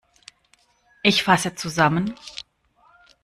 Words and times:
Ich 1.03 1.21
fasse 1.21 1.53
zusammen. 1.55 2.15